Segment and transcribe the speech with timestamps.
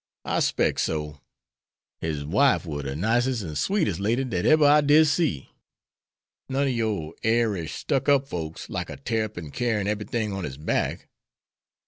[0.25, 1.21] "I specs so.
[1.99, 5.51] His wife war de nicest and sweetest lady dat eber I did see.
[6.49, 11.07] None ob yer airish, stuck up folks, like a tarrapin carryin' eberything on its back.